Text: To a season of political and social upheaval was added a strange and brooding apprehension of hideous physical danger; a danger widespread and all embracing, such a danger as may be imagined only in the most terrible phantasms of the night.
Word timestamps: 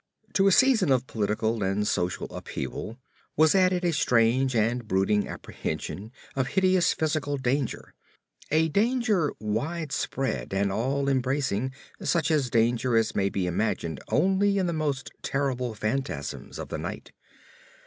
To 0.33 0.47
a 0.47 0.51
season 0.51 0.91
of 0.91 1.05
political 1.05 1.61
and 1.61 1.87
social 1.87 2.25
upheaval 2.35 2.97
was 3.37 3.53
added 3.53 3.85
a 3.85 3.93
strange 3.93 4.55
and 4.55 4.87
brooding 4.87 5.27
apprehension 5.27 6.11
of 6.35 6.47
hideous 6.47 6.91
physical 6.93 7.37
danger; 7.37 7.93
a 8.49 8.67
danger 8.69 9.31
widespread 9.39 10.55
and 10.55 10.71
all 10.71 11.07
embracing, 11.07 11.71
such 12.01 12.31
a 12.31 12.49
danger 12.49 12.97
as 12.97 13.15
may 13.15 13.29
be 13.29 13.45
imagined 13.45 13.99
only 14.07 14.57
in 14.57 14.65
the 14.65 14.73
most 14.73 15.11
terrible 15.21 15.75
phantasms 15.75 16.57
of 16.57 16.69
the 16.69 16.79
night. 16.79 17.11